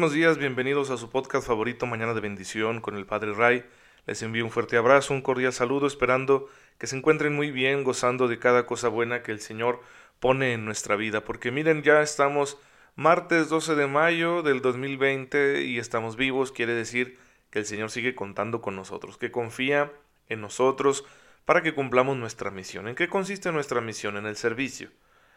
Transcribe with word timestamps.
buenos 0.00 0.14
días, 0.14 0.38
bienvenidos 0.38 0.88
a 0.88 0.96
su 0.96 1.10
podcast 1.10 1.46
favorito 1.46 1.84
Mañana 1.84 2.14
de 2.14 2.22
Bendición 2.22 2.80
con 2.80 2.96
el 2.96 3.04
Padre 3.04 3.34
Ray. 3.34 3.66
Les 4.06 4.22
envío 4.22 4.46
un 4.46 4.50
fuerte 4.50 4.78
abrazo, 4.78 5.12
un 5.12 5.20
cordial 5.20 5.52
saludo, 5.52 5.86
esperando 5.86 6.48
que 6.78 6.86
se 6.86 6.96
encuentren 6.96 7.36
muy 7.36 7.50
bien, 7.50 7.84
gozando 7.84 8.26
de 8.26 8.38
cada 8.38 8.64
cosa 8.64 8.88
buena 8.88 9.22
que 9.22 9.30
el 9.30 9.40
Señor 9.40 9.82
pone 10.18 10.54
en 10.54 10.64
nuestra 10.64 10.96
vida. 10.96 11.22
Porque 11.22 11.50
miren, 11.50 11.82
ya 11.82 12.00
estamos 12.00 12.56
martes 12.96 13.50
12 13.50 13.74
de 13.74 13.88
mayo 13.88 14.40
del 14.40 14.62
2020 14.62 15.64
y 15.64 15.78
estamos 15.78 16.16
vivos, 16.16 16.50
quiere 16.50 16.72
decir 16.72 17.18
que 17.50 17.58
el 17.58 17.66
Señor 17.66 17.90
sigue 17.90 18.14
contando 18.14 18.62
con 18.62 18.76
nosotros, 18.76 19.18
que 19.18 19.30
confía 19.30 19.92
en 20.30 20.40
nosotros 20.40 21.04
para 21.44 21.60
que 21.60 21.74
cumplamos 21.74 22.16
nuestra 22.16 22.50
misión. 22.50 22.88
¿En 22.88 22.94
qué 22.94 23.10
consiste 23.10 23.52
nuestra 23.52 23.82
misión? 23.82 24.16
En 24.16 24.24
el 24.24 24.36
servicio. 24.36 24.88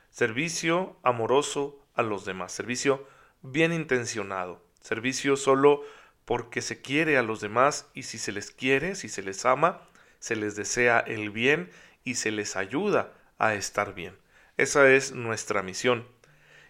Servicio 0.09 0.95
amoroso 1.04 1.85
a 1.95 2.02
los 2.02 2.23
demás, 2.23 2.54
servicio 2.54 3.05
bien 3.43 3.73
intencionado, 3.73 4.63
servicio 4.81 5.35
solo 5.35 5.84
porque 6.25 6.61
se 6.61 6.81
quiere 6.81 7.17
a 7.17 7.23
los 7.23 7.41
demás 7.41 7.88
y 7.93 8.03
si 8.03 8.17
se 8.17 8.31
les 8.31 8.51
quiere, 8.51 8.95
si 8.95 9.09
se 9.09 9.21
les 9.21 9.45
ama, 9.45 9.81
se 10.20 10.35
les 10.35 10.55
desea 10.55 10.99
el 10.99 11.29
bien 11.29 11.70
y 12.03 12.15
se 12.15 12.31
les 12.31 12.55
ayuda 12.55 13.13
a 13.37 13.53
estar 13.53 13.93
bien. 13.93 14.15
Esa 14.57 14.89
es 14.89 15.11
nuestra 15.11 15.61
misión. 15.63 16.07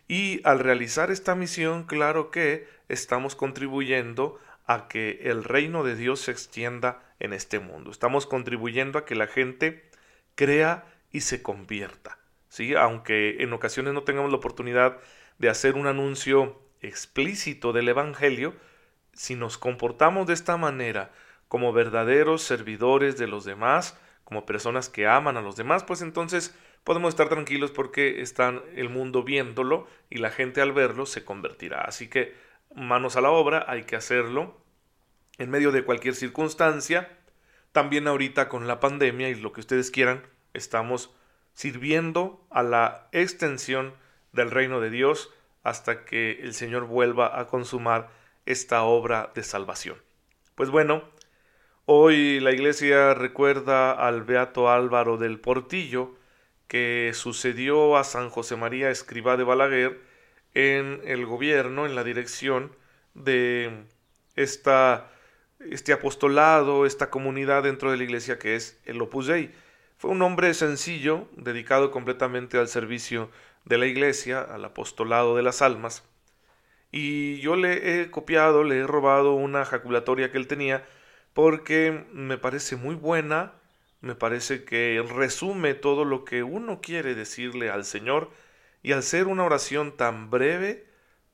Y 0.08 0.42
al 0.44 0.60
realizar 0.60 1.12
esta 1.12 1.36
misión, 1.36 1.84
claro 1.84 2.32
que 2.32 2.68
estamos 2.90 3.36
contribuyendo 3.36 4.40
a 4.66 4.88
que 4.88 5.20
el 5.24 5.44
reino 5.44 5.84
de 5.84 5.96
Dios 5.96 6.22
se 6.22 6.32
extienda 6.32 7.04
en 7.20 7.34
este 7.34 7.60
mundo. 7.60 7.92
Estamos 7.92 8.26
contribuyendo 8.26 9.00
a 9.00 9.06
que 9.06 9.16
la 9.16 9.28
gente 9.28 9.90
crea 10.36 10.86
y 11.12 11.22
se 11.22 11.42
convierta. 11.42 12.18
¿sí? 12.50 12.74
Aunque 12.76 13.44
en 13.44 13.54
ocasiones 13.54 13.94
no 13.94 14.04
tengamos 14.04 14.32
la 14.32 14.38
oportunidad 14.38 14.98
de 15.38 15.50
hacer 15.50 15.76
un 15.76 15.88
anuncio 15.88 16.60
explícito 16.84 17.74
del 17.74 17.90
Evangelio, 17.90 18.54
si 19.14 19.36
nos 19.36 19.58
comportamos 19.58 20.28
de 20.28 20.34
esta 20.34 20.58
manera 20.58 21.12
como 21.48 21.74
verdaderos 21.74 22.44
servidores 22.44 23.18
de 23.18 23.28
los 23.28 23.46
demás, 23.46 23.98
como 24.24 24.46
personas 24.46 24.90
que 24.90 25.08
aman 25.08 25.38
a 25.38 25.42
los 25.42 25.56
demás, 25.56 25.84
pues 25.84 26.02
entonces 26.02 26.56
podemos 26.84 27.10
estar 27.10 27.30
tranquilos 27.30 27.72
porque 27.72 28.22
está 28.22 28.62
el 28.76 28.90
mundo 28.90 29.24
viéndolo 29.24 29.88
y 30.10 30.18
la 30.18 30.32
gente 30.32 30.62
al 30.62 30.72
verlo 30.72 31.06
se 31.06 31.24
convertirá. 31.24 31.82
Así 31.82 32.08
que 32.08 32.36
manos 32.76 33.16
a 33.16 33.22
la 33.22 33.30
obra, 33.30 33.66
hay 33.68 33.84
que 33.84 33.96
hacerlo 33.96 34.58
en 35.38 35.50
medio 35.50 35.72
de 35.72 35.84
cualquier 35.84 36.16
circunstancia. 36.16 37.18
También 37.72 38.08
ahorita 38.08 38.50
con 38.50 38.68
la 38.68 38.80
pandemia 38.80 39.30
y 39.30 39.36
lo 39.36 39.54
que 39.54 39.62
ustedes 39.62 39.92
quieran, 39.92 40.24
estamos 40.54 41.16
sirviendo 41.54 42.46
a 42.50 42.64
la 42.64 43.08
extensión 43.12 43.94
del 44.32 44.52
reino 44.52 44.80
de 44.80 44.90
Dios 44.90 45.32
hasta 45.64 46.06
que 46.06 46.40
el 46.42 46.54
Señor 46.54 46.86
vuelva 46.86 47.40
a 47.40 47.48
consumar 47.48 48.10
esta 48.46 48.84
obra 48.84 49.32
de 49.34 49.44
salvación. 49.44 49.98
Pues 50.56 50.70
bueno, 50.70 51.04
hoy 51.86 52.40
la 52.40 52.52
iglesia 52.52 53.14
recuerda 53.14 53.92
al 53.92 54.24
beato 54.24 54.70
Álvaro 54.70 55.18
del 55.18 55.40
Portillo, 55.40 56.16
que 56.68 57.12
sucedió 57.14 57.98
a 57.98 58.04
San 58.04 58.30
José 58.30 58.56
María 58.56 58.90
Escribá 58.90 59.38
de 59.38 59.44
Balaguer 59.44 60.02
en 60.54 61.02
el 61.06 61.26
gobierno, 61.26 61.86
en 61.86 61.96
la 61.96 62.04
dirección 62.04 62.76
de 63.14 63.86
esta, 64.36 65.12
este 65.60 65.94
apostolado, 65.94 66.86
esta 66.86 67.10
comunidad 67.10 67.64
dentro 67.64 67.92
de 67.92 67.98
la 67.98 68.04
iglesia 68.04 68.40
que 68.40 68.56
es 68.56 68.80
el 68.86 69.02
Opus 69.02 69.28
Dei. 69.28 69.54
Fue 69.98 70.12
un 70.12 70.22
hombre 70.22 70.54
sencillo, 70.54 71.28
dedicado 71.38 71.92
completamente 71.92 72.58
al 72.58 72.68
servicio 72.68 73.30
de 73.66 73.78
la 73.78 73.86
iglesia, 73.86 74.42
al 74.42 74.66
apostolado 74.66 75.36
de 75.36 75.44
las 75.44 75.62
almas, 75.62 76.04
y 76.92 77.40
yo 77.40 77.56
le 77.56 78.02
he 78.02 78.12
copiado, 78.12 78.64
le 78.64 78.80
he 78.80 78.88
robado 78.88 79.34
una 79.34 79.66
jaculatoria 79.66 80.32
que 80.32 80.38
él 80.38 80.48
tenía, 80.48 80.86
porque 81.34 82.06
me 82.12 82.38
parece 82.38 82.76
muy 82.76 82.96
buena, 82.96 83.54
me 84.02 84.16
parece 84.16 84.64
que 84.64 85.04
resume 85.16 85.74
todo 85.74 86.06
lo 86.06 86.24
que 86.24 86.44
uno 86.44 86.82
quiere 86.82 87.16
decirle 87.16 87.70
al 87.72 87.86
Señor, 87.86 88.30
y 88.84 88.92
al 88.92 89.02
ser 89.02 89.28
una 89.28 89.46
oración 89.46 89.96
tan 89.96 90.30
breve, 90.30 90.86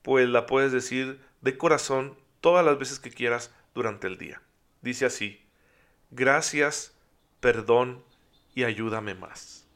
pues 0.02 0.28
la 0.28 0.46
puedes 0.46 0.72
decir 0.72 1.20
de 1.40 1.58
corazón 1.58 2.16
todas 2.40 2.64
las 2.64 2.78
veces 2.78 2.98
que 3.00 3.10
quieras 3.10 3.54
durante 3.74 4.06
el 4.06 4.16
día. 4.16 4.40
Dice 4.80 5.04
así, 5.04 5.44
gracias, 6.10 6.96
perdón 7.40 8.02
y 8.54 8.64
ayúdame 8.64 9.14
más. 9.14 9.66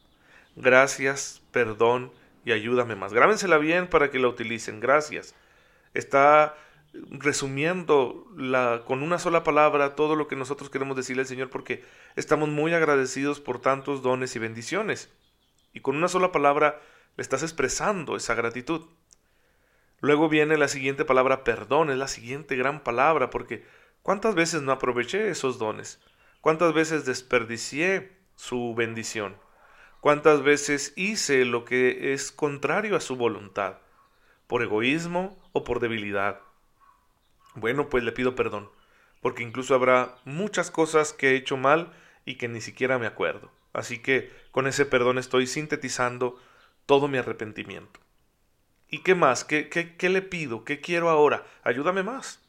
Gracias, 0.57 1.43
perdón 1.51 2.13
y 2.45 2.53
ayúdame 2.53 2.97
más. 2.97 3.13
Grábensela 3.13 3.59
bien 3.59 3.89
para 3.89 4.11
que 4.11 4.19
la 4.19 4.29
utilicen. 4.29 4.81
Gracias. 4.81 5.35
Está 5.95 6.55
resumiendo 6.93 8.27
la, 8.37 8.83
con 8.85 9.03
una 9.03 9.19
sola 9.19 9.43
palabra 9.43 9.97
todo 9.97 10.15
lo 10.15 10.29
que 10.29 10.37
nosotros 10.37 10.71
queremos 10.71 10.97
decirle 10.97 11.23
al 11.23 11.29
Señor 11.29 11.51
porque 11.51 11.85
estamos 12.17 12.49
muy 12.49 12.73
agradecidos 12.73 13.41
por 13.41 13.61
tantos 13.61 14.03
dones 14.03 14.37
y 14.37 14.39
bendiciones. 14.39 15.13
Y 15.73 15.81
con 15.81 15.97
una 15.97 16.09
sola 16.09 16.31
palabra 16.31 16.81
le 17.17 17.23
estás 17.23 17.43
expresando 17.43 18.17
esa 18.17 18.35
gratitud. 18.35 18.87
Luego 20.01 20.29
viene 20.29 20.57
la 20.59 20.69
siguiente 20.69 21.05
palabra 21.05 21.45
perdón, 21.45 21.91
es 21.91 21.97
la 21.97 22.09
siguiente 22.09 22.57
gran 22.57 22.85
palabra 22.85 23.31
porque 23.31 23.65
¿cuántas 24.03 24.35
veces 24.35 24.63
no 24.63 24.73
aproveché 24.73 25.31
esos 25.31 25.59
dones? 25.59 26.01
¿Cuántas 26.41 26.75
veces 26.75 27.07
desperdicié 27.07 28.19
su 28.37 28.75
bendición? 28.75 29.37
¿Cuántas 30.05 30.43
veces 30.43 30.93
hice 30.97 31.47
lo 31.47 31.65
que 31.65 32.13
es 32.13 32.31
contrario 32.31 32.95
a 32.95 33.01
su 33.01 33.17
voluntad? 33.17 33.79
¿Por 34.47 34.63
egoísmo 34.63 35.35
o 35.55 35.65
por 35.65 35.81
debilidad? 35.81 36.41
Bueno, 37.55 37.89
pues 37.89 38.05
le 38.05 38.13
pido 38.13 38.35
perdón, 38.35 38.69
porque 39.23 39.43
incluso 39.43 39.75
habrá 39.75 40.17
muchas 40.27 40.71
cosas 40.71 41.15
que 41.15 41.31
he 41.31 41.37
hecho 41.37 41.57
mal 41.57 41.91
y 42.27 42.35
que 42.35 42.49
ni 42.49 42.61
siquiera 42.61 42.99
me 42.99 43.07
acuerdo. 43.07 43.51
Así 43.73 43.99
que 43.99 44.31
con 44.51 44.67
ese 44.67 44.85
perdón 44.85 45.17
estoy 45.17 45.47
sintetizando 45.47 46.39
todo 46.85 47.09
mi 47.09 47.17
arrepentimiento. 47.17 47.99
¿Y 48.91 48.99
qué 48.99 49.15
más? 49.15 49.43
¿Qué, 49.43 49.71
qué, 49.71 49.97
qué 49.97 50.11
le 50.11 50.21
pido? 50.21 50.65
¿Qué 50.65 50.83
quiero 50.83 51.09
ahora? 51.09 51.47
Ayúdame 51.63 52.03
más. 52.03 52.44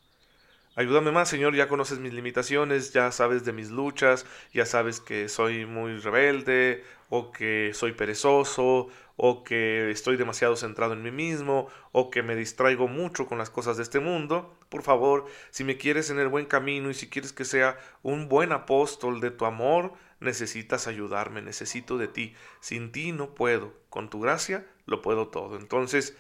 Ayúdame 0.78 1.14
más, 1.14 1.30
Señor, 1.30 1.56
ya 1.56 1.70
conoces 1.70 2.00
mis 2.00 2.14
limitaciones, 2.14 2.92
ya 2.92 3.10
sabes 3.14 3.46
de 3.46 3.54
mis 3.54 3.72
luchas, 3.72 4.26
ya 4.54 4.66
sabes 4.66 5.00
que 5.00 5.30
soy 5.30 5.66
muy 5.66 5.98
rebelde, 6.00 6.84
o 7.08 7.32
que 7.32 7.72
soy 7.74 7.94
perezoso, 7.94 8.90
o 9.16 9.46
que 9.46 9.90
estoy 9.90 10.18
demasiado 10.18 10.58
centrado 10.58 10.92
en 10.92 11.02
mí 11.02 11.12
mismo, 11.12 11.70
o 11.94 12.10
que 12.10 12.24
me 12.24 12.36
distraigo 12.36 12.90
mucho 12.90 13.26
con 13.26 13.38
las 13.38 13.50
cosas 13.50 13.78
de 13.78 13.84
este 13.84 14.02
mundo. 14.02 14.54
Por 14.68 14.84
favor, 14.84 15.24
si 15.50 15.64
me 15.64 15.78
quieres 15.78 16.10
en 16.10 16.20
el 16.20 16.28
buen 16.28 16.46
camino 16.46 16.90
y 16.90 16.94
si 16.94 17.10
quieres 17.10 17.32
que 17.32 17.46
sea 17.46 17.78
un 18.04 18.28
buen 18.28 18.52
apóstol 18.52 19.22
de 19.22 19.32
tu 19.32 19.46
amor, 19.46 19.94
necesitas 20.20 20.88
ayudarme, 20.88 21.42
necesito 21.42 21.98
de 21.98 22.10
ti. 22.10 22.36
Sin 22.60 22.92
ti 22.92 23.14
no 23.14 23.34
puedo, 23.34 23.74
con 23.90 24.10
tu 24.10 24.20
gracia 24.20 24.68
lo 24.86 25.02
puedo 25.02 25.30
todo. 25.30 25.56
Entonces, 25.56 26.18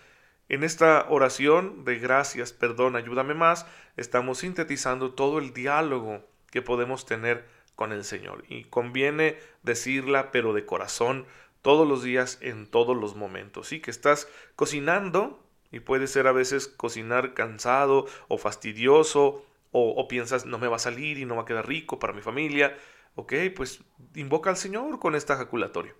en 0.47 0.63
esta 0.63 1.07
oración 1.09 1.85
de 1.85 1.97
gracias, 1.97 2.53
perdón, 2.53 2.95
ayúdame 2.95 3.33
más, 3.33 3.66
estamos 3.97 4.39
sintetizando 4.39 5.13
todo 5.13 5.39
el 5.39 5.53
diálogo 5.53 6.23
que 6.51 6.61
podemos 6.61 7.06
tener 7.06 7.45
con 7.75 7.91
el 7.91 8.03
Señor. 8.03 8.44
Y 8.47 8.66
conviene 8.66 9.38
decirla, 9.63 10.31
pero 10.31 10.53
de 10.53 10.66
corazón, 10.66 11.25
todos 11.61 11.88
los 11.88 12.03
días, 12.03 12.38
en 12.41 12.67
todos 12.67 12.96
los 12.96 13.16
momentos. 13.16 13.67
Sí, 13.67 13.79
que 13.79 13.91
estás 13.91 14.28
cocinando 14.55 15.43
y 15.72 15.79
puede 15.79 16.08
ser 16.08 16.28
a 16.28 16.31
veces 16.31 16.67
cocinar 16.67 17.34
cansado 17.34 18.05
o 18.28 18.37
fastidioso 18.37 19.43
o, 19.72 19.90
o 19.91 20.08
piensas 20.08 20.46
no 20.46 20.59
me 20.59 20.67
va 20.67 20.75
a 20.75 20.79
salir 20.79 21.17
y 21.17 21.25
no 21.25 21.35
va 21.35 21.41
a 21.41 21.46
quedar 21.46 21.67
rico 21.67 21.97
para 21.97 22.14
mi 22.14 22.22
familia. 22.22 22.78
Ok, 23.16 23.34
pues 23.55 23.84
invoca 24.14 24.52
al 24.52 24.58
Señor 24.58 24.99
con 24.99 25.16
esta 25.16 25.34
ejaculatoria. 25.34 25.96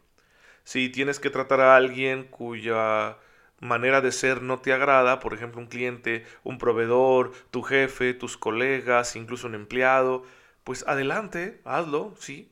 Si 0.64 0.90
tienes 0.90 1.20
que 1.20 1.30
tratar 1.30 1.62
a 1.62 1.76
alguien 1.76 2.26
cuya 2.26 3.18
manera 3.60 4.02
de 4.02 4.12
ser 4.12 4.42
no 4.42 4.60
te 4.60 4.74
agrada, 4.74 5.20
por 5.20 5.34
ejemplo 5.34 5.62
un 5.62 5.68
cliente, 5.68 6.26
un 6.44 6.58
proveedor, 6.58 7.32
tu 7.52 7.62
jefe, 7.62 8.14
tus 8.14 8.38
colegas, 8.38 9.16
incluso 9.16 9.48
un 9.48 9.56
empleado, 9.56 10.24
pues 10.64 10.86
adelante, 10.88 11.62
hazlo, 11.64 12.14
sí, 12.20 12.52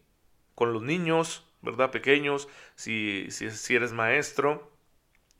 con 0.56 0.74
los 0.74 0.82
niños, 0.82 1.46
¿verdad? 1.62 1.92
Pequeños, 1.92 2.48
si, 2.76 3.28
si, 3.30 3.52
si 3.52 3.76
eres 3.76 3.92
maestro 3.94 4.72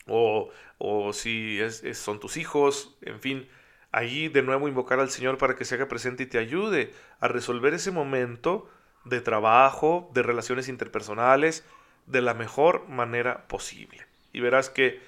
o, 0.06 0.50
o 0.78 1.12
si 1.12 1.60
son 1.94 2.20
tus 2.20 2.36
hijos, 2.36 2.96
en 3.02 3.20
fin, 3.20 3.48
allí 3.92 4.28
de 4.28 4.42
nuevo 4.42 4.68
invocar 4.68 5.00
al 5.00 5.10
Señor 5.10 5.38
para 5.38 5.54
que 5.54 5.64
se 5.64 5.76
haga 5.76 5.88
presente 5.88 6.24
y 6.24 6.26
te 6.26 6.38
ayude 6.38 6.92
a 7.20 7.28
resolver 7.28 7.74
ese 7.74 7.90
momento 7.90 8.68
de 9.04 9.20
trabajo, 9.20 10.10
de 10.14 10.22
relaciones 10.22 10.68
interpersonales, 10.68 11.64
de 12.06 12.22
la 12.22 12.34
mejor 12.34 12.88
manera 12.88 13.46
posible. 13.46 14.06
Y 14.32 14.40
verás 14.40 14.68
que 14.68 15.00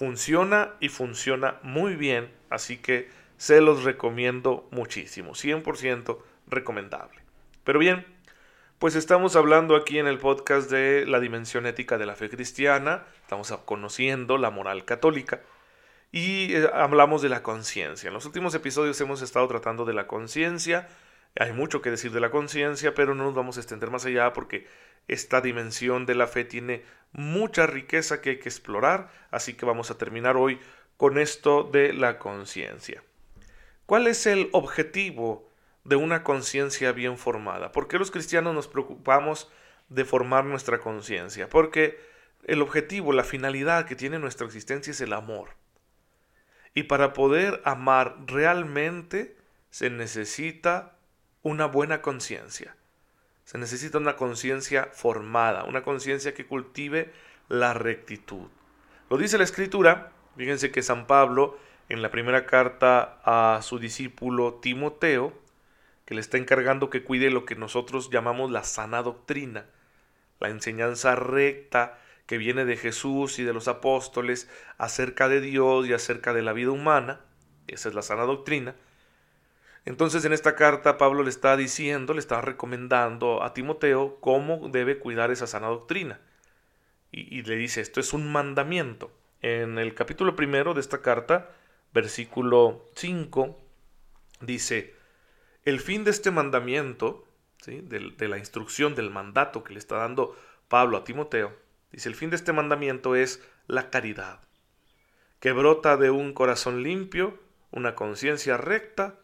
Funciona 0.00 0.76
y 0.80 0.88
funciona 0.88 1.58
muy 1.62 1.94
bien, 1.94 2.30
así 2.48 2.78
que 2.78 3.10
se 3.36 3.60
los 3.60 3.84
recomiendo 3.84 4.66
muchísimo, 4.70 5.32
100% 5.32 6.16
recomendable. 6.46 7.20
Pero 7.64 7.78
bien, 7.78 8.06
pues 8.78 8.94
estamos 8.94 9.36
hablando 9.36 9.76
aquí 9.76 9.98
en 9.98 10.06
el 10.06 10.16
podcast 10.16 10.70
de 10.70 11.04
la 11.04 11.20
dimensión 11.20 11.66
ética 11.66 11.98
de 11.98 12.06
la 12.06 12.14
fe 12.14 12.30
cristiana, 12.30 13.02
estamos 13.20 13.52
conociendo 13.66 14.38
la 14.38 14.48
moral 14.48 14.86
católica 14.86 15.42
y 16.10 16.54
eh, 16.54 16.70
hablamos 16.72 17.20
de 17.20 17.28
la 17.28 17.42
conciencia. 17.42 18.08
En 18.08 18.14
los 18.14 18.24
últimos 18.24 18.54
episodios 18.54 18.98
hemos 19.02 19.20
estado 19.20 19.48
tratando 19.48 19.84
de 19.84 19.92
la 19.92 20.06
conciencia. 20.06 20.88
Hay 21.38 21.52
mucho 21.52 21.80
que 21.80 21.90
decir 21.90 22.10
de 22.10 22.20
la 22.20 22.30
conciencia, 22.30 22.94
pero 22.94 23.14
no 23.14 23.24
nos 23.24 23.34
vamos 23.34 23.56
a 23.56 23.60
extender 23.60 23.90
más 23.90 24.04
allá 24.04 24.32
porque 24.32 24.66
esta 25.08 25.40
dimensión 25.40 26.06
de 26.06 26.14
la 26.14 26.26
fe 26.26 26.44
tiene 26.44 26.84
mucha 27.12 27.66
riqueza 27.66 28.20
que 28.20 28.30
hay 28.30 28.38
que 28.38 28.48
explorar, 28.48 29.10
así 29.30 29.54
que 29.54 29.66
vamos 29.66 29.90
a 29.90 29.98
terminar 29.98 30.36
hoy 30.36 30.60
con 30.96 31.18
esto 31.18 31.64
de 31.64 31.92
la 31.92 32.18
conciencia. 32.18 33.02
¿Cuál 33.86 34.06
es 34.06 34.26
el 34.26 34.50
objetivo 34.52 35.48
de 35.84 35.96
una 35.96 36.22
conciencia 36.22 36.92
bien 36.92 37.16
formada? 37.16 37.72
¿Por 37.72 37.88
qué 37.88 37.98
los 37.98 38.10
cristianos 38.10 38.54
nos 38.54 38.68
preocupamos 38.68 39.50
de 39.88 40.04
formar 40.04 40.44
nuestra 40.44 40.78
conciencia? 40.78 41.48
Porque 41.48 41.98
el 42.44 42.62
objetivo, 42.62 43.12
la 43.12 43.24
finalidad 43.24 43.86
que 43.86 43.96
tiene 43.96 44.18
nuestra 44.18 44.46
existencia 44.46 44.92
es 44.92 45.00
el 45.00 45.12
amor. 45.12 45.50
Y 46.74 46.84
para 46.84 47.12
poder 47.12 47.60
amar 47.64 48.16
realmente 48.26 49.36
se 49.70 49.90
necesita 49.90 50.99
una 51.42 51.66
buena 51.66 52.02
conciencia. 52.02 52.76
Se 53.44 53.58
necesita 53.58 53.98
una 53.98 54.16
conciencia 54.16 54.88
formada, 54.92 55.64
una 55.64 55.82
conciencia 55.82 56.34
que 56.34 56.46
cultive 56.46 57.12
la 57.48 57.74
rectitud. 57.74 58.48
Lo 59.08 59.16
dice 59.16 59.38
la 59.38 59.44
escritura, 59.44 60.12
fíjense 60.36 60.70
que 60.70 60.82
San 60.82 61.06
Pablo 61.06 61.58
en 61.88 62.02
la 62.02 62.10
primera 62.10 62.46
carta 62.46 63.20
a 63.24 63.60
su 63.62 63.78
discípulo 63.78 64.54
Timoteo, 64.54 65.32
que 66.04 66.14
le 66.14 66.20
está 66.20 66.38
encargando 66.38 66.90
que 66.90 67.02
cuide 67.02 67.30
lo 67.30 67.44
que 67.44 67.56
nosotros 67.56 68.10
llamamos 68.10 68.50
la 68.50 68.62
sana 68.62 69.02
doctrina, 69.02 69.66
la 70.38 70.48
enseñanza 70.48 71.16
recta 71.16 71.98
que 72.26 72.38
viene 72.38 72.64
de 72.64 72.76
Jesús 72.76 73.40
y 73.40 73.42
de 73.44 73.52
los 73.52 73.66
apóstoles 73.66 74.48
acerca 74.78 75.28
de 75.28 75.40
Dios 75.40 75.88
y 75.88 75.92
acerca 75.92 76.32
de 76.32 76.42
la 76.42 76.52
vida 76.52 76.70
humana, 76.70 77.20
esa 77.66 77.88
es 77.88 77.94
la 77.96 78.02
sana 78.02 78.22
doctrina, 78.22 78.76
entonces 79.84 80.24
en 80.24 80.32
esta 80.32 80.54
carta 80.56 80.98
Pablo 80.98 81.22
le 81.22 81.30
está 81.30 81.56
diciendo, 81.56 82.12
le 82.12 82.20
está 82.20 82.40
recomendando 82.40 83.42
a 83.42 83.54
Timoteo 83.54 84.18
cómo 84.20 84.68
debe 84.68 84.98
cuidar 84.98 85.30
esa 85.30 85.46
sana 85.46 85.68
doctrina. 85.68 86.20
Y, 87.12 87.42
le 87.42 87.56
dice, 87.56 87.80
esto 87.80 87.98
es 87.98 88.12
un 88.12 88.30
mandamiento. 88.30 89.10
En 89.42 89.78
el 89.78 89.94
capítulo 89.94 90.36
primero 90.36 90.74
de 90.74 90.80
esta 90.80 91.02
carta, 91.02 91.50
versículo 91.92 92.84
5, 92.94 93.58
dice, 94.42 94.94
el 95.64 95.80
fin 95.80 96.04
de 96.04 96.12
este 96.12 96.30
mandamiento, 96.30 97.26
¿sí? 97.62 97.80
de, 97.80 98.12
de 98.16 98.28
la 98.28 98.38
instrucción, 98.38 98.94
del 98.94 99.10
mandato 99.10 99.64
que 99.64 99.72
le 99.72 99.80
está 99.80 99.96
dando 99.96 100.36
Pablo 100.68 100.98
a 100.98 101.04
Timoteo, 101.04 101.52
dice, 101.90 102.08
el 102.08 102.14
fin 102.14 102.30
de 102.30 102.36
este 102.36 102.52
mandamiento 102.52 103.16
es 103.16 103.42
la 103.66 103.90
caridad, 103.90 104.40
que 105.40 105.50
brota 105.50 105.96
de 105.96 106.10
un 106.10 106.32
corazón 106.32 106.84
limpio, 106.84 107.40
una 107.72 107.96
conciencia 107.96 108.56
recta, 108.56 109.16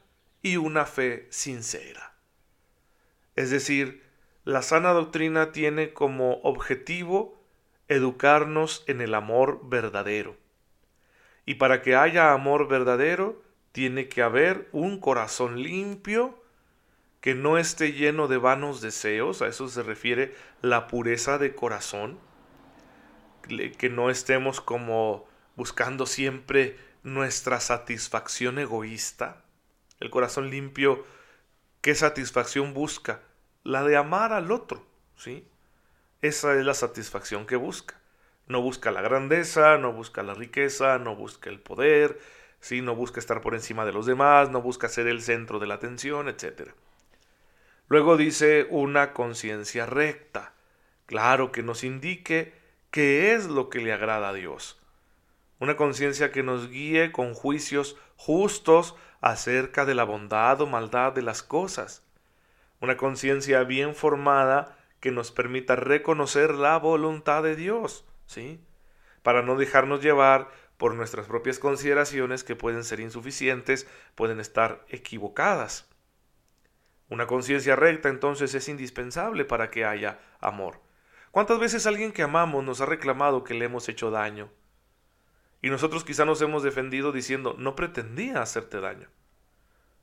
y 0.42 0.56
una 0.56 0.86
fe 0.86 1.26
sincera. 1.30 2.14
Es 3.34 3.50
decir, 3.50 4.02
la 4.44 4.62
sana 4.62 4.92
doctrina 4.92 5.52
tiene 5.52 5.92
como 5.92 6.40
objetivo 6.42 7.42
educarnos 7.88 8.84
en 8.86 9.00
el 9.00 9.14
amor 9.14 9.60
verdadero. 9.68 10.36
Y 11.44 11.54
para 11.54 11.82
que 11.82 11.96
haya 11.96 12.32
amor 12.32 12.68
verdadero, 12.68 13.42
tiene 13.72 14.08
que 14.08 14.22
haber 14.22 14.68
un 14.72 15.00
corazón 15.00 15.62
limpio 15.62 16.42
que 17.20 17.34
no 17.34 17.58
esté 17.58 17.92
lleno 17.92 18.28
de 18.28 18.36
vanos 18.36 18.80
deseos, 18.80 19.42
a 19.42 19.48
eso 19.48 19.68
se 19.68 19.82
refiere 19.82 20.34
la 20.62 20.86
pureza 20.86 21.38
de 21.38 21.54
corazón, 21.54 22.18
que 23.78 23.90
no 23.90 24.10
estemos 24.10 24.60
como 24.60 25.26
buscando 25.56 26.06
siempre 26.06 26.76
nuestra 27.02 27.60
satisfacción 27.60 28.58
egoísta, 28.58 29.44
el 30.00 30.10
corazón 30.10 30.50
limpio, 30.50 31.04
¿qué 31.80 31.94
satisfacción 31.94 32.74
busca? 32.74 33.20
La 33.62 33.82
de 33.82 33.96
amar 33.96 34.32
al 34.32 34.52
otro, 34.52 34.86
¿sí? 35.16 35.48
Esa 36.22 36.54
es 36.54 36.64
la 36.64 36.74
satisfacción 36.74 37.46
que 37.46 37.56
busca. 37.56 38.00
No 38.46 38.62
busca 38.62 38.90
la 38.90 39.02
grandeza, 39.02 39.76
no 39.78 39.92
busca 39.92 40.22
la 40.22 40.34
riqueza, 40.34 40.98
no 40.98 41.16
busca 41.16 41.50
el 41.50 41.60
poder, 41.60 42.18
¿sí? 42.60 42.80
no 42.80 42.94
busca 42.94 43.20
estar 43.20 43.40
por 43.40 43.54
encima 43.54 43.84
de 43.84 43.92
los 43.92 44.06
demás, 44.06 44.50
no 44.50 44.62
busca 44.62 44.88
ser 44.88 45.06
el 45.08 45.22
centro 45.22 45.58
de 45.58 45.66
la 45.66 45.74
atención, 45.74 46.28
etc. 46.28 46.70
Luego 47.88 48.16
dice 48.16 48.66
una 48.70 49.12
conciencia 49.12 49.86
recta, 49.86 50.52
claro 51.06 51.52
que 51.52 51.62
nos 51.62 51.84
indique 51.84 52.54
qué 52.90 53.34
es 53.34 53.46
lo 53.46 53.68
que 53.68 53.80
le 53.80 53.92
agrada 53.92 54.28
a 54.28 54.32
Dios. 54.32 54.80
Una 55.58 55.76
conciencia 55.76 56.32
que 56.32 56.42
nos 56.42 56.68
guíe 56.68 57.12
con 57.12 57.34
juicios 57.34 57.96
justos 58.16 58.94
acerca 59.20 59.84
de 59.84 59.94
la 59.94 60.04
bondad 60.04 60.60
o 60.60 60.66
maldad 60.66 61.12
de 61.12 61.22
las 61.22 61.42
cosas. 61.42 62.02
Una 62.80 62.96
conciencia 62.96 63.62
bien 63.64 63.94
formada 63.94 64.76
que 65.00 65.10
nos 65.10 65.30
permita 65.32 65.76
reconocer 65.76 66.54
la 66.54 66.78
voluntad 66.78 67.42
de 67.42 67.56
Dios, 67.56 68.04
¿sí? 68.26 68.60
Para 69.22 69.42
no 69.42 69.56
dejarnos 69.56 70.02
llevar 70.02 70.48
por 70.76 70.94
nuestras 70.94 71.26
propias 71.26 71.58
consideraciones 71.58 72.44
que 72.44 72.56
pueden 72.56 72.84
ser 72.84 73.00
insuficientes, 73.00 73.88
pueden 74.14 74.40
estar 74.40 74.84
equivocadas. 74.88 75.88
Una 77.08 77.26
conciencia 77.26 77.76
recta 77.76 78.08
entonces 78.08 78.54
es 78.54 78.68
indispensable 78.68 79.44
para 79.44 79.70
que 79.70 79.84
haya 79.84 80.18
amor. 80.40 80.80
¿Cuántas 81.30 81.58
veces 81.58 81.86
alguien 81.86 82.12
que 82.12 82.22
amamos 82.22 82.64
nos 82.64 82.80
ha 82.80 82.86
reclamado 82.86 83.44
que 83.44 83.54
le 83.54 83.66
hemos 83.66 83.88
hecho 83.88 84.10
daño? 84.10 84.50
Y 85.66 85.70
nosotros 85.70 86.04
quizá 86.04 86.24
nos 86.24 86.40
hemos 86.42 86.62
defendido 86.62 87.10
diciendo, 87.10 87.56
no 87.58 87.74
pretendía 87.74 88.40
hacerte 88.40 88.80
daño. 88.80 89.08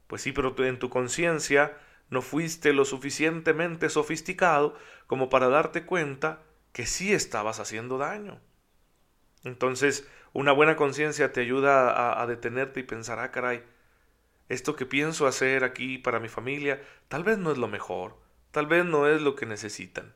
Pues 0.08 0.22
sí, 0.22 0.34
pero 0.34 0.54
en 0.66 0.78
tu 0.78 0.90
conciencia 0.90 1.78
no 2.10 2.22
fuiste 2.22 2.74
lo 2.74 2.84
suficientemente 2.84 3.88
sofisticado 3.88 4.76
como 5.08 5.30
para 5.30 5.48
darte 5.48 5.86
cuenta 5.86 6.42
que 6.74 6.86
sí 6.86 7.14
estabas 7.14 7.62
haciendo 7.62 7.98
daño. 7.98 8.42
Entonces, 9.46 10.06
una 10.34 10.52
buena 10.52 10.76
conciencia 10.76 11.32
te 11.32 11.40
ayuda 11.40 11.92
a, 11.92 12.22
a, 12.22 12.28
detenerte 12.28 12.82
y 12.82 12.84
pensar, 12.84 13.20
ah, 13.20 13.32
caray, 13.32 13.64
esto 14.50 14.76
que 14.76 14.86
pienso 14.86 15.28
hacer 15.28 15.64
aquí 15.64 15.98
para 15.98 16.20
mi 16.20 16.28
familia, 16.28 16.82
tal 17.08 17.24
vez 17.24 17.38
no 17.38 17.54
es 17.54 17.58
lo 17.58 17.70
mejor, 17.70 18.18
tal 18.52 18.68
vez 18.68 18.84
no 18.84 19.08
es 19.08 19.22
lo 19.22 19.38
que 19.38 19.46
necesitan. 19.46 20.14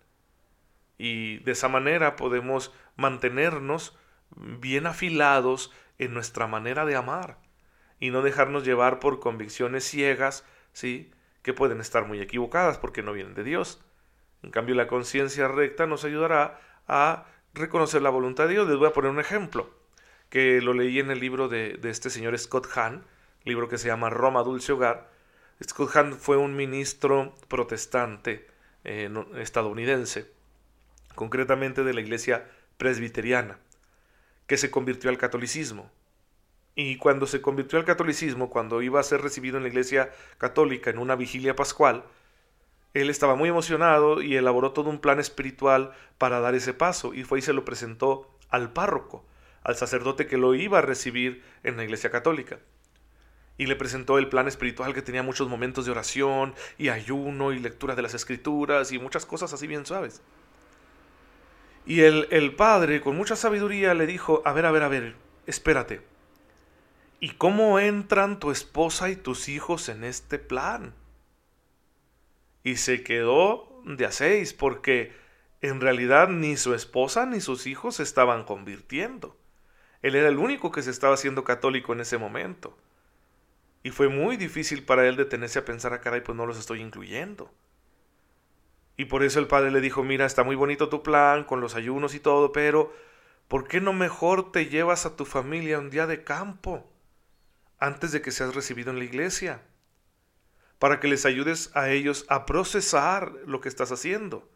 Y 0.97 1.37
de 1.37 1.53
esa 1.53 1.69
manera 1.69 2.17
podemos 2.17 2.73
mantenernos 2.97 3.97
bien 4.35 4.85
afilados 4.85 5.71
en 5.97 6.13
nuestra 6.13 6.47
manera 6.47 6.85
de 6.85 6.95
amar 6.95 7.37
y 7.99 8.11
no 8.11 8.21
dejarnos 8.21 8.63
llevar 8.63 8.99
por 8.99 9.19
convicciones 9.19 9.83
ciegas, 9.83 10.45
¿sí? 10.73 11.11
que 11.41 11.53
pueden 11.53 11.79
estar 11.79 12.05
muy 12.05 12.19
equivocadas 12.19 12.77
porque 12.77 13.01
no 13.01 13.13
vienen 13.13 13.33
de 13.33 13.43
Dios. 13.43 13.81
En 14.43 14.51
cambio, 14.51 14.75
la 14.75 14.87
conciencia 14.87 15.47
recta 15.47 15.87
nos 15.87 16.03
ayudará 16.03 16.59
a 16.87 17.25
reconocer 17.53 18.01
la 18.01 18.09
voluntad 18.09 18.47
de 18.47 18.53
Dios. 18.53 18.67
Les 18.67 18.77
voy 18.77 18.87
a 18.87 18.93
poner 18.93 19.09
un 19.09 19.19
ejemplo, 19.19 19.69
que 20.29 20.61
lo 20.61 20.73
leí 20.73 20.99
en 20.99 21.09
el 21.09 21.19
libro 21.19 21.47
de, 21.47 21.79
este 21.83 22.09
señor 22.09 22.37
Scott 22.37 22.67
Hahn, 22.75 23.03
libro 23.45 23.67
que 23.67 23.77
se 23.77 23.87
llama 23.87 24.09
Roma 24.09 24.43
Dulce 24.43 24.73
Hogar. 24.73 25.09
Scott 25.63 25.95
Hahn 25.95 26.13
fue 26.13 26.37
un 26.37 26.55
ministro 26.55 27.33
protestante 27.47 28.47
eh, 28.83 29.09
estadounidense, 29.37 30.31
concretamente 31.15 31.83
de 31.83 31.93
la 31.93 32.01
iglesia 32.01 32.47
presbiteriana 32.77 33.57
que 34.47 34.57
se 34.57 34.71
convirtió 34.71 35.09
al 35.09 35.17
catolicismo. 35.17 35.91
Y 36.75 36.97
cuando 36.97 37.27
se 37.27 37.41
convirtió 37.41 37.79
al 37.79 37.85
catolicismo, 37.85 38.49
cuando 38.49 38.81
iba 38.81 38.99
a 38.99 39.03
ser 39.03 39.21
recibido 39.21 39.57
en 39.57 39.63
la 39.63 39.69
iglesia 39.69 40.11
católica 40.37 40.89
en 40.89 40.99
una 40.99 41.15
vigilia 41.15 41.55
pascual, 41.55 42.03
él 42.93 43.09
estaba 43.09 43.35
muy 43.35 43.49
emocionado 43.49 44.21
y 44.21 44.35
elaboró 44.35 44.71
todo 44.71 44.89
un 44.89 44.99
plan 44.99 45.19
espiritual 45.19 45.91
para 46.17 46.39
dar 46.39 46.55
ese 46.55 46.73
paso 46.73 47.13
y 47.13 47.23
fue 47.23 47.39
y 47.39 47.41
se 47.41 47.53
lo 47.53 47.65
presentó 47.65 48.31
al 48.49 48.71
párroco, 48.71 49.25
al 49.63 49.75
sacerdote 49.75 50.27
que 50.27 50.37
lo 50.37 50.55
iba 50.55 50.79
a 50.79 50.83
recibir 50.83 51.43
en 51.63 51.77
la 51.77 51.83
iglesia 51.83 52.09
católica. 52.09 52.59
Y 53.57 53.65
le 53.65 53.75
presentó 53.75 54.19
el 54.19 54.29
plan 54.29 54.47
espiritual 54.47 54.93
que 54.93 55.01
tenía 55.01 55.23
muchos 55.23 55.49
momentos 55.49 55.85
de 55.85 55.91
oración 55.91 56.53
y 56.77 56.89
ayuno 56.89 57.53
y 57.53 57.59
lectura 57.59 57.95
de 57.95 58.03
las 58.03 58.13
escrituras 58.13 58.91
y 58.91 58.99
muchas 58.99 59.25
cosas 59.25 59.51
así 59.51 59.67
bien 59.67 59.85
suaves. 59.85 60.21
Y 61.87 62.01
el, 62.01 62.27
el 62.31 62.53
padre, 62.53 62.99
con 62.99 63.15
mucha 63.15 63.37
sabiduría, 63.37 63.93
le 63.93 64.05
dijo, 64.05 64.41
a 64.43 64.51
ver, 64.51 64.65
a 64.65 64.71
ver, 64.71 64.83
a 64.83 64.89
ver, 64.89 65.15
espérate. 65.45 66.01
¿Y 67.21 67.31
cómo 67.31 67.79
entran 67.79 68.39
tu 68.39 68.51
esposa 68.51 69.09
y 69.09 69.15
tus 69.15 69.47
hijos 69.47 69.87
en 69.87 70.03
este 70.03 70.37
plan? 70.37 70.93
Y 72.61 72.75
se 72.75 73.03
quedó 73.03 73.81
de 73.85 74.05
a 74.05 74.11
seis, 74.11 74.53
porque 74.53 75.13
en 75.61 75.79
realidad 75.79 76.27
ni 76.27 76.57
su 76.57 76.73
esposa 76.73 77.25
ni 77.25 77.39
sus 77.39 77.65
hijos 77.67 77.95
se 77.95 78.03
estaban 78.03 78.43
convirtiendo. 78.43 79.37
Él 80.01 80.15
era 80.15 80.27
el 80.27 80.39
único 80.39 80.73
que 80.73 80.83
se 80.83 80.91
estaba 80.91 81.13
haciendo 81.13 81.45
católico 81.45 81.93
en 81.93 82.01
ese 82.01 82.17
momento. 82.17 82.77
Y 83.81 83.91
fue 83.91 84.09
muy 84.09 84.35
difícil 84.35 84.83
para 84.83 85.07
él 85.07 85.15
detenerse 85.15 85.59
a 85.59 85.65
pensar, 85.65 85.93
a 85.93 85.95
ah, 85.95 86.01
caray, 86.01 86.19
pues 86.19 86.35
no 86.35 86.45
los 86.45 86.59
estoy 86.59 86.81
incluyendo. 86.81 87.49
Y 88.97 89.05
por 89.05 89.23
eso 89.23 89.39
el 89.39 89.47
padre 89.47 89.69
le 89.71 89.79
dijo, 89.79 90.03
mira, 90.03 90.25
está 90.25 90.43
muy 90.43 90.55
bonito 90.55 90.89
tu 90.89 91.03
plan 91.03 91.43
con 91.43 91.61
los 91.61 91.75
ayunos 91.75 92.15
y 92.15 92.19
todo, 92.19 92.51
pero 92.51 92.91
¿por 93.47 93.67
qué 93.67 93.79
no 93.79 93.93
mejor 93.93 94.51
te 94.51 94.65
llevas 94.65 95.05
a 95.05 95.15
tu 95.15 95.23
familia 95.23 95.77
un 95.77 95.91
día 95.91 96.07
de 96.07 96.23
campo 96.23 96.91
antes 97.77 98.11
de 98.11 98.23
que 98.23 98.31
seas 98.31 98.55
recibido 98.55 98.89
en 98.89 98.97
la 98.97 99.05
iglesia? 99.05 99.61
Para 100.79 100.99
que 100.99 101.07
les 101.07 101.27
ayudes 101.27 101.69
a 101.75 101.89
ellos 101.91 102.25
a 102.27 102.47
procesar 102.47 103.33
lo 103.45 103.61
que 103.61 103.69
estás 103.69 103.91
haciendo 103.91 104.49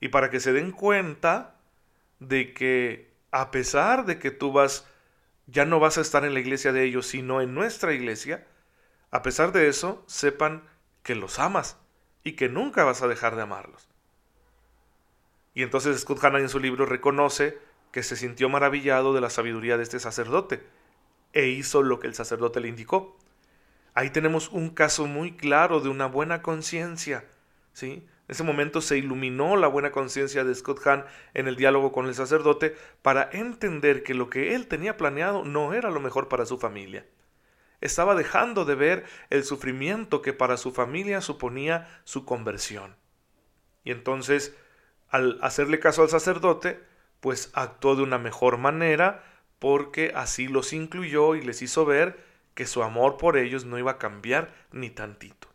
y 0.00 0.08
para 0.08 0.28
que 0.28 0.40
se 0.40 0.52
den 0.52 0.72
cuenta 0.72 1.54
de 2.18 2.52
que 2.52 3.14
a 3.30 3.52
pesar 3.52 4.06
de 4.06 4.18
que 4.18 4.32
tú 4.32 4.52
vas, 4.52 4.86
ya 5.46 5.64
no 5.64 5.78
vas 5.78 5.98
a 5.98 6.00
estar 6.00 6.24
en 6.24 6.34
la 6.34 6.40
iglesia 6.40 6.72
de 6.72 6.82
ellos, 6.82 7.06
sino 7.06 7.40
en 7.40 7.54
nuestra 7.54 7.94
iglesia, 7.94 8.44
a 9.12 9.22
pesar 9.22 9.52
de 9.52 9.68
eso, 9.68 10.02
sepan 10.08 10.64
que 11.04 11.14
los 11.14 11.38
amas 11.38 11.76
y 12.24 12.32
que 12.32 12.48
nunca 12.48 12.84
vas 12.84 13.02
a 13.02 13.08
dejar 13.08 13.36
de 13.36 13.42
amarlos. 13.42 13.88
Y 15.54 15.62
entonces 15.62 16.00
Scott 16.00 16.22
Hanna 16.22 16.38
en 16.38 16.48
su 16.48 16.60
libro 16.60 16.86
reconoce 16.86 17.58
que 17.92 18.02
se 18.02 18.16
sintió 18.16 18.48
maravillado 18.48 19.12
de 19.14 19.20
la 19.20 19.30
sabiduría 19.30 19.76
de 19.76 19.82
este 19.82 19.98
sacerdote 19.98 20.62
e 21.32 21.48
hizo 21.48 21.82
lo 21.82 21.98
que 21.98 22.06
el 22.06 22.14
sacerdote 22.14 22.60
le 22.60 22.68
indicó. 22.68 23.16
Ahí 23.94 24.10
tenemos 24.10 24.50
un 24.50 24.70
caso 24.70 25.06
muy 25.06 25.32
claro 25.36 25.80
de 25.80 25.88
una 25.88 26.06
buena 26.06 26.42
conciencia, 26.42 27.24
¿sí? 27.72 28.06
En 28.28 28.32
ese 28.34 28.44
momento 28.44 28.82
se 28.82 28.98
iluminó 28.98 29.56
la 29.56 29.68
buena 29.68 29.90
conciencia 29.90 30.44
de 30.44 30.54
Scott 30.54 30.86
Hahn 30.86 31.04
en 31.32 31.48
el 31.48 31.56
diálogo 31.56 31.92
con 31.92 32.06
el 32.06 32.14
sacerdote 32.14 32.76
para 33.00 33.28
entender 33.32 34.02
que 34.02 34.14
lo 34.14 34.28
que 34.28 34.54
él 34.54 34.68
tenía 34.68 34.98
planeado 34.98 35.44
no 35.44 35.72
era 35.72 35.90
lo 35.90 35.98
mejor 35.98 36.28
para 36.28 36.44
su 36.44 36.58
familia. 36.58 37.06
Estaba 37.80 38.14
dejando 38.14 38.64
de 38.64 38.74
ver 38.74 39.04
el 39.30 39.44
sufrimiento 39.44 40.22
que 40.22 40.32
para 40.32 40.56
su 40.56 40.72
familia 40.72 41.20
suponía 41.20 42.00
su 42.04 42.24
conversión. 42.24 42.96
Y 43.84 43.92
entonces, 43.92 44.56
al 45.08 45.38
hacerle 45.42 45.78
caso 45.78 46.02
al 46.02 46.08
sacerdote, 46.08 46.80
pues 47.20 47.50
actuó 47.54 47.96
de 47.96 48.02
una 48.02 48.18
mejor 48.18 48.58
manera 48.58 49.24
porque 49.58 50.12
así 50.14 50.48
los 50.48 50.72
incluyó 50.72 51.34
y 51.34 51.42
les 51.42 51.62
hizo 51.62 51.84
ver 51.84 52.24
que 52.54 52.66
su 52.66 52.82
amor 52.82 53.16
por 53.16 53.36
ellos 53.36 53.64
no 53.64 53.78
iba 53.78 53.92
a 53.92 53.98
cambiar 53.98 54.52
ni 54.72 54.90
tantito. 54.90 55.48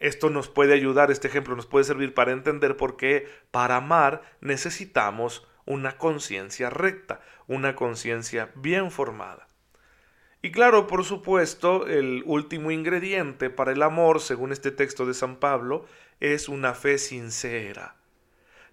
Esto 0.00 0.30
nos 0.30 0.48
puede 0.48 0.74
ayudar, 0.74 1.10
este 1.10 1.26
ejemplo 1.26 1.56
nos 1.56 1.66
puede 1.66 1.84
servir 1.84 2.14
para 2.14 2.30
entender 2.30 2.76
por 2.76 2.96
qué 2.96 3.28
para 3.50 3.76
amar 3.76 4.22
necesitamos 4.40 5.46
una 5.64 5.98
conciencia 5.98 6.70
recta, 6.70 7.20
una 7.48 7.74
conciencia 7.74 8.50
bien 8.54 8.92
formada. 8.92 9.47
Y 10.40 10.52
claro, 10.52 10.86
por 10.86 11.04
supuesto, 11.04 11.86
el 11.86 12.22
último 12.24 12.70
ingrediente 12.70 13.50
para 13.50 13.72
el 13.72 13.82
amor, 13.82 14.20
según 14.20 14.52
este 14.52 14.70
texto 14.70 15.04
de 15.04 15.14
San 15.14 15.36
Pablo, 15.36 15.84
es 16.20 16.48
una 16.48 16.74
fe 16.74 16.98
sincera. 16.98 17.96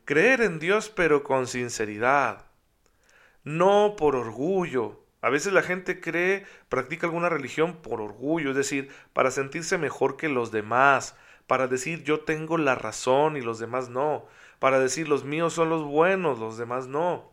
Creer 0.06 0.42
en 0.42 0.60
Dios 0.60 0.90
pero 0.90 1.24
con 1.24 1.48
sinceridad, 1.48 2.46
no 3.44 3.96
por 3.98 4.16
orgullo, 4.16 5.06
a 5.22 5.32
veces 5.32 5.54
la 5.54 5.64
gente 5.64 6.00
cree, 6.00 6.46
practica 6.70 7.08
alguna 7.08 7.30
religión 7.30 7.78
por 7.78 8.00
orgullo, 8.00 8.52
es 8.52 8.56
decir, 8.56 8.92
para 9.14 9.32
sentirse 9.32 9.80
mejor 9.80 10.18
que 10.18 10.30
los 10.30 10.52
demás, 10.52 11.16
para 11.48 11.68
decir 11.68 12.04
yo 12.04 12.20
tengo 12.20 12.60
la 12.60 12.76
razón 12.76 13.36
y 13.36 13.42
los 13.42 13.58
demás 13.58 13.90
no, 13.90 14.28
para 14.60 14.78
decir 14.78 15.10
los 15.10 15.24
míos 15.24 15.54
son 15.54 15.70
los 15.70 15.84
buenos, 15.84 16.38
los 16.38 16.60
demás 16.60 16.88
no, 16.88 17.32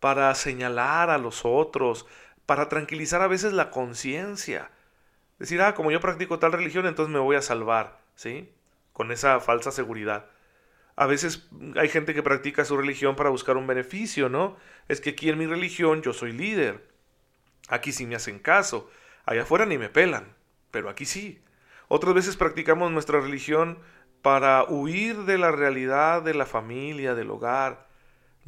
para 0.00 0.34
señalar 0.34 1.10
a 1.10 1.18
los 1.18 1.44
otros, 1.44 2.06
para 2.48 2.70
tranquilizar 2.70 3.20
a 3.20 3.28
veces 3.28 3.52
la 3.52 3.70
conciencia. 3.70 4.70
Decir, 5.38 5.60
ah, 5.60 5.74
como 5.74 5.90
yo 5.90 6.00
practico 6.00 6.38
tal 6.38 6.52
religión, 6.52 6.86
entonces 6.86 7.12
me 7.12 7.18
voy 7.18 7.36
a 7.36 7.42
salvar, 7.42 8.00
¿sí? 8.14 8.50
Con 8.94 9.12
esa 9.12 9.38
falsa 9.40 9.70
seguridad. 9.70 10.30
A 10.96 11.04
veces 11.04 11.46
hay 11.76 11.90
gente 11.90 12.14
que 12.14 12.22
practica 12.22 12.64
su 12.64 12.78
religión 12.78 13.16
para 13.16 13.28
buscar 13.28 13.58
un 13.58 13.66
beneficio, 13.66 14.30
¿no? 14.30 14.56
Es 14.88 15.02
que 15.02 15.10
aquí 15.10 15.28
en 15.28 15.36
mi 15.36 15.44
religión 15.44 16.00
yo 16.00 16.14
soy 16.14 16.32
líder. 16.32 16.88
Aquí 17.68 17.92
sí 17.92 18.06
me 18.06 18.16
hacen 18.16 18.38
caso, 18.38 18.90
allá 19.26 19.42
afuera 19.42 19.66
ni 19.66 19.76
me 19.76 19.90
pelan, 19.90 20.34
pero 20.70 20.88
aquí 20.88 21.04
sí. 21.04 21.42
Otras 21.88 22.14
veces 22.14 22.38
practicamos 22.38 22.90
nuestra 22.90 23.20
religión 23.20 23.78
para 24.22 24.64
huir 24.64 25.24
de 25.24 25.36
la 25.36 25.52
realidad 25.52 26.22
de 26.22 26.32
la 26.32 26.46
familia, 26.46 27.14
del 27.14 27.30
hogar. 27.30 27.87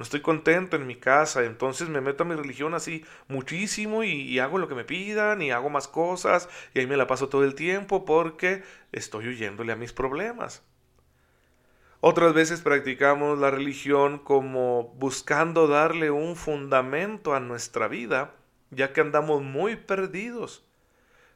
No 0.00 0.04
estoy 0.04 0.22
contento 0.22 0.76
en 0.76 0.86
mi 0.86 0.96
casa, 0.96 1.44
entonces 1.44 1.90
me 1.90 2.00
meto 2.00 2.22
a 2.22 2.26
mi 2.26 2.34
religión 2.34 2.72
así 2.72 3.04
muchísimo 3.28 4.02
y, 4.02 4.38
hago 4.38 4.56
lo 4.56 4.66
que 4.66 4.74
me 4.74 4.86
pidan 4.86 5.42
y 5.42 5.50
hago 5.50 5.68
más 5.68 5.88
cosas 5.88 6.48
y 6.72 6.78
ahí 6.78 6.86
me 6.86 6.96
la 6.96 7.06
paso 7.06 7.28
todo 7.28 7.44
el 7.44 7.54
tiempo 7.54 8.06
porque 8.06 8.62
estoy 8.92 9.28
huyéndole 9.28 9.72
a 9.72 9.76
mis 9.76 9.92
problemas. 9.92 10.62
Otras 12.00 12.32
veces 12.32 12.62
practicamos 12.62 13.38
la 13.38 13.50
religión 13.50 14.18
como 14.20 14.84
buscando 14.96 15.68
darle 15.68 16.10
un 16.10 16.34
fundamento 16.34 17.34
a 17.34 17.40
nuestra 17.40 17.86
vida 17.86 18.32
ya 18.70 18.94
que 18.94 19.02
andamos 19.02 19.42
muy 19.42 19.76
perdidos. 19.76 20.64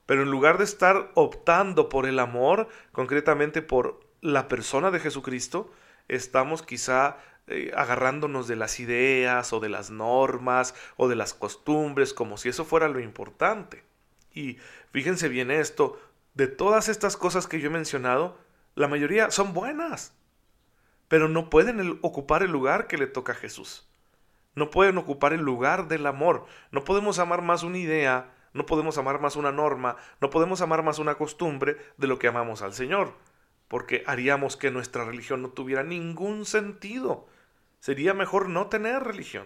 Pero 0.07 0.23
en 0.23 0.31
lugar 0.31 0.57
de 0.57 0.65
estar 0.65 1.11
optando 1.13 1.91
por 1.91 2.07
el 2.07 2.19
amor, 2.19 2.69
concretamente 2.93 3.61
por 3.61 4.01
la 4.23 4.49
persona 4.49 4.91
de 4.91 5.01
Jesucristo, 5.01 5.71
estamos 6.09 6.63
quizá 6.63 7.19
eh, 7.47 7.73
agarrándonos 7.77 8.49
de 8.49 8.57
las 8.57 8.81
ideas 8.81 9.53
o 9.53 9.61
de 9.61 9.69
las 9.69 9.91
normas 9.91 10.75
o 10.97 11.09
de 11.09 11.17
las 11.17 11.35
costumbres 11.35 12.15
como 12.15 12.37
si 12.37 12.49
eso 12.49 12.65
fuera 12.65 12.89
lo 12.89 13.01
importante. 13.01 13.85
Y 14.33 14.59
fíjense 14.93 15.29
bien 15.29 15.51
esto, 15.51 16.01
de 16.35 16.47
todas 16.47 16.89
estas 16.89 17.17
cosas 17.17 17.47
que 17.47 17.61
yo 17.61 17.69
he 17.69 17.73
mencionado, 17.73 18.39
la 18.75 18.89
mayoría 18.89 19.31
son 19.31 19.53
buenas, 19.55 20.15
pero 21.09 21.29
no 21.29 21.51
pueden 21.51 21.99
ocupar 22.03 22.43
el 22.43 22.51
lugar 22.51 22.87
que 22.87 22.99
le 22.99 23.07
toca 23.07 23.33
a 23.33 23.37
Jesús 23.37 23.87
no 24.55 24.71
pueden 24.71 24.99
ocupar 24.99 25.33
el 25.33 25.41
lugar 25.41 25.89
del 25.89 26.07
amor. 26.07 26.47
No 26.71 26.85
podemos 26.85 27.19
amar 27.19 27.43
más 27.43 27.63
una 27.63 27.79
idea, 27.79 28.33
no 28.53 28.67
podemos 28.67 28.99
amar 28.99 29.21
más 29.21 29.37
una 29.37 29.53
norma, 29.53 29.97
no 30.21 30.31
podemos 30.31 30.61
amar 30.61 30.83
más 30.83 30.99
una 30.99 31.17
costumbre 31.17 31.77
de 31.97 32.07
lo 32.07 32.19
que 32.19 32.29
amamos 32.29 32.63
al 32.63 32.73
Señor, 32.73 33.15
porque 33.69 34.05
haríamos 34.07 34.57
que 34.57 34.71
nuestra 34.71 35.05
religión 35.05 35.43
no 35.43 35.51
tuviera 35.51 35.83
ningún 35.83 36.45
sentido. 36.45 37.27
Sería 37.85 38.15
mejor 38.15 38.49
no 38.49 38.69
tener 38.69 39.03
religión. 39.03 39.45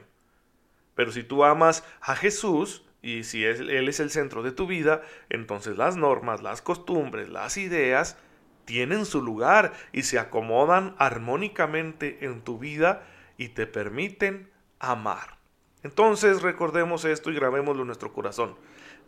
Pero 0.94 1.10
si 1.10 1.24
tú 1.24 1.42
amas 1.42 1.82
a 2.00 2.14
Jesús, 2.14 2.84
y 3.02 3.24
si 3.24 3.44
Él 3.44 3.88
es 3.88 3.98
el 3.98 4.12
centro 4.12 4.44
de 4.44 4.52
tu 4.52 4.68
vida, 4.68 5.02
entonces 5.28 5.76
las 5.76 5.96
normas, 5.96 6.40
las 6.40 6.62
costumbres, 6.62 7.28
las 7.28 7.56
ideas 7.56 8.16
tienen 8.64 9.06
su 9.06 9.22
lugar 9.22 9.72
y 9.90 10.04
se 10.04 10.20
acomodan 10.20 10.94
armónicamente 10.98 12.24
en 12.24 12.42
tu 12.42 12.60
vida 12.60 13.02
y 13.38 13.48
te 13.48 13.66
permiten 13.66 14.48
amar. 14.78 15.38
Entonces 15.82 16.40
recordemos 16.40 17.04
esto 17.04 17.32
y 17.32 17.34
grabémoslo 17.34 17.82
en 17.82 17.88
nuestro 17.88 18.12
corazón. 18.12 18.54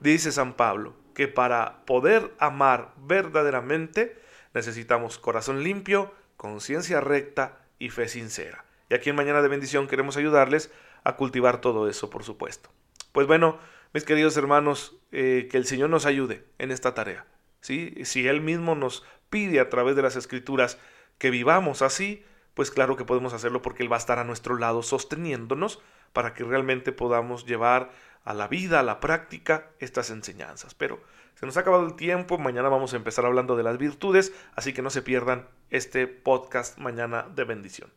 Dice 0.00 0.32
San 0.32 0.54
Pablo 0.54 0.96
que 1.14 1.28
para 1.28 1.86
poder 1.86 2.34
amar 2.40 2.94
verdaderamente 2.96 4.20
necesitamos 4.54 5.18
corazón 5.18 5.62
limpio, 5.62 6.12
conciencia 6.36 7.00
recta 7.00 7.60
y 7.78 7.90
fe 7.90 8.08
sincera. 8.08 8.64
Y 8.90 8.94
aquí 8.94 9.08
en 9.08 9.16
Mañana 9.16 9.40
de 9.40 9.48
Bendición 9.48 9.86
queremos 9.86 10.16
ayudarles 10.16 10.70
a 11.04 11.14
cultivar 11.16 11.60
todo 11.60 11.88
eso, 11.88 12.10
por 12.10 12.24
supuesto. 12.24 12.70
Pues 13.12 13.28
bueno, 13.28 13.58
mis 13.94 14.04
queridos 14.04 14.36
hermanos, 14.36 14.96
eh, 15.12 15.48
que 15.50 15.56
el 15.56 15.64
Señor 15.64 15.90
nos 15.90 16.06
ayude 16.06 16.44
en 16.58 16.72
esta 16.72 16.92
tarea. 16.92 17.24
¿sí? 17.60 17.94
Si 18.04 18.26
Él 18.26 18.40
mismo 18.40 18.74
nos 18.74 19.04
pide 19.30 19.60
a 19.60 19.70
través 19.70 19.94
de 19.94 20.02
las 20.02 20.16
Escrituras 20.16 20.76
que 21.18 21.30
vivamos 21.30 21.82
así, 21.82 22.24
pues 22.54 22.72
claro 22.72 22.96
que 22.96 23.04
podemos 23.04 23.32
hacerlo 23.32 23.62
porque 23.62 23.84
Él 23.84 23.92
va 23.92 23.96
a 23.96 24.00
estar 24.00 24.18
a 24.18 24.24
nuestro 24.24 24.58
lado 24.58 24.82
sosteniéndonos 24.82 25.80
para 26.12 26.34
que 26.34 26.42
realmente 26.42 26.90
podamos 26.90 27.46
llevar 27.46 27.90
a 28.24 28.34
la 28.34 28.48
vida, 28.48 28.80
a 28.80 28.82
la 28.82 28.98
práctica, 28.98 29.70
estas 29.78 30.10
enseñanzas. 30.10 30.74
Pero 30.74 31.00
se 31.34 31.46
nos 31.46 31.56
ha 31.56 31.60
acabado 31.60 31.86
el 31.86 31.94
tiempo, 31.94 32.38
mañana 32.38 32.68
vamos 32.68 32.92
a 32.92 32.96
empezar 32.96 33.24
hablando 33.24 33.54
de 33.56 33.62
las 33.62 33.78
virtudes, 33.78 34.32
así 34.56 34.72
que 34.72 34.82
no 34.82 34.90
se 34.90 35.02
pierdan 35.02 35.48
este 35.70 36.08
podcast 36.08 36.76
mañana 36.78 37.28
de 37.34 37.44
bendición. 37.44 37.90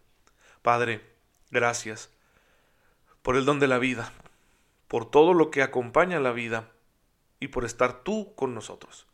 Padre, 0.64 1.02
gracias 1.52 2.10
por 3.22 3.36
el 3.36 3.44
don 3.44 3.60
de 3.60 3.68
la 3.68 3.80
vida, 3.80 4.14
por 4.88 5.12
todo 5.12 5.34
lo 5.34 5.52
que 5.52 5.62
acompaña 5.62 6.22
la 6.22 6.32
vida 6.32 6.72
y 7.42 7.50
por 7.50 7.66
estar 7.66 8.04
tú 8.04 8.34
con 8.36 8.56
nosotros. 8.56 9.06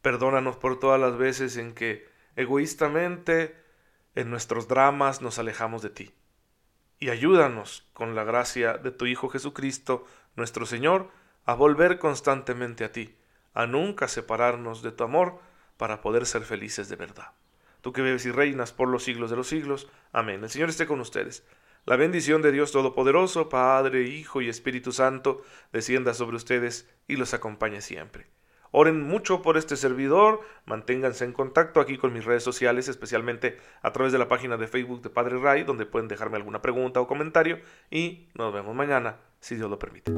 Perdónanos 0.00 0.56
por 0.56 0.80
todas 0.80 0.98
las 0.98 1.18
veces 1.18 1.58
en 1.58 1.74
que 1.74 2.08
egoístamente 2.34 3.62
en 4.14 4.30
nuestros 4.30 4.68
dramas 4.68 5.20
nos 5.20 5.38
alejamos 5.38 5.82
de 5.82 5.90
ti. 5.90 6.14
Y 6.98 7.10
ayúdanos, 7.10 7.86
con 7.92 8.14
la 8.14 8.24
gracia 8.24 8.78
de 8.78 8.90
tu 8.90 9.04
Hijo 9.04 9.28
Jesucristo, 9.28 10.06
nuestro 10.34 10.64
Señor, 10.64 11.10
a 11.44 11.52
volver 11.52 11.98
constantemente 11.98 12.84
a 12.84 12.92
ti, 12.92 13.18
a 13.52 13.66
nunca 13.66 14.08
separarnos 14.08 14.80
de 14.80 14.92
tu 14.92 15.04
amor, 15.04 15.40
para 15.76 16.00
poder 16.00 16.24
ser 16.24 16.44
felices 16.44 16.88
de 16.88 16.96
verdad. 16.96 17.32
Tú 17.80 17.92
que 17.92 18.02
vives 18.02 18.26
y 18.26 18.30
reinas 18.30 18.72
por 18.72 18.88
los 18.88 19.04
siglos 19.04 19.30
de 19.30 19.36
los 19.36 19.48
siglos. 19.48 19.88
Amén. 20.12 20.42
El 20.42 20.50
Señor 20.50 20.68
esté 20.68 20.86
con 20.86 21.00
ustedes. 21.00 21.44
La 21.86 21.96
bendición 21.96 22.42
de 22.42 22.52
Dios 22.52 22.72
Todopoderoso, 22.72 23.48
Padre, 23.48 24.02
Hijo 24.02 24.42
y 24.42 24.48
Espíritu 24.48 24.92
Santo, 24.92 25.42
descienda 25.72 26.12
sobre 26.12 26.36
ustedes 26.36 26.88
y 27.08 27.16
los 27.16 27.32
acompañe 27.32 27.80
siempre. 27.80 28.26
Oren 28.72 29.02
mucho 29.02 29.42
por 29.42 29.56
este 29.56 29.76
servidor, 29.76 30.40
manténganse 30.64 31.24
en 31.24 31.32
contacto 31.32 31.80
aquí 31.80 31.98
con 31.98 32.12
mis 32.12 32.24
redes 32.24 32.44
sociales, 32.44 32.86
especialmente 32.88 33.58
a 33.82 33.92
través 33.92 34.12
de 34.12 34.18
la 34.18 34.28
página 34.28 34.56
de 34.56 34.68
Facebook 34.68 35.02
de 35.02 35.10
Padre 35.10 35.38
Ray, 35.38 35.64
donde 35.64 35.86
pueden 35.86 36.06
dejarme 36.06 36.36
alguna 36.36 36.62
pregunta 36.62 37.00
o 37.00 37.08
comentario 37.08 37.58
y 37.90 38.28
nos 38.34 38.52
vemos 38.52 38.76
mañana, 38.76 39.16
si 39.40 39.56
Dios 39.56 39.68
lo 39.68 39.78
permite. 39.78 40.12